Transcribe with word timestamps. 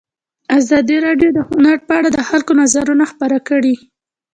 ازادي 0.59 0.97
راډیو 1.07 1.29
د 1.33 1.39
هنر 1.49 1.77
په 1.87 1.93
اړه 1.97 2.09
د 2.11 2.19
خلکو 2.29 2.51
نظرونه 2.61 3.03
خپاره 3.11 3.37
کړي. 3.49 3.75